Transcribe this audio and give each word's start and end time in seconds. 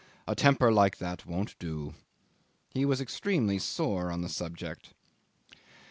A 0.27 0.33
temper 0.33 0.71
like 0.71 0.97
that 0.97 1.27
won't 1.27 1.55
do!"... 1.59 1.93
He 2.71 2.85
was 2.85 2.99
extremely 2.99 3.59
sore 3.59 4.11
on 4.11 4.21
the 4.21 4.29
subject. 4.29 4.95